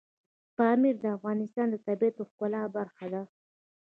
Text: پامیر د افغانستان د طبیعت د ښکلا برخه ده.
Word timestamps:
پامیر 0.57 0.95
د 1.01 1.05
افغانستان 1.17 1.67
د 1.71 1.75
طبیعت 1.87 2.15
د 2.17 2.21
ښکلا 2.29 2.61
برخه 2.77 3.05
ده. 3.13 3.21